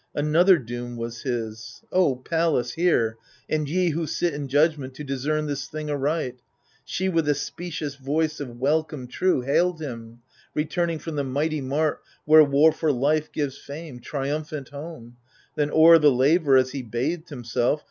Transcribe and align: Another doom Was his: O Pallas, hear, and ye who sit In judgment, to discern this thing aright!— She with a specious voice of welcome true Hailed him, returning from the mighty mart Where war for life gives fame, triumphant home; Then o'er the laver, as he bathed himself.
Another 0.15 0.57
doom 0.57 0.97
Was 0.97 1.21
his: 1.21 1.83
O 1.91 2.15
Pallas, 2.15 2.71
hear, 2.71 3.19
and 3.47 3.69
ye 3.69 3.89
who 3.89 4.07
sit 4.07 4.33
In 4.33 4.47
judgment, 4.47 4.95
to 4.95 5.03
discern 5.03 5.45
this 5.45 5.67
thing 5.67 5.91
aright!— 5.91 6.39
She 6.93 7.07
with 7.07 7.29
a 7.29 7.35
specious 7.35 7.93
voice 7.97 8.39
of 8.39 8.57
welcome 8.59 9.05
true 9.07 9.41
Hailed 9.41 9.79
him, 9.79 10.23
returning 10.55 10.97
from 10.97 11.17
the 11.17 11.23
mighty 11.23 11.61
mart 11.61 12.01
Where 12.25 12.43
war 12.43 12.71
for 12.71 12.91
life 12.91 13.31
gives 13.31 13.59
fame, 13.59 13.99
triumphant 13.99 14.69
home; 14.69 15.17
Then 15.55 15.69
o'er 15.69 15.99
the 15.99 16.09
laver, 16.09 16.57
as 16.57 16.71
he 16.71 16.81
bathed 16.81 17.29
himself. 17.29 17.79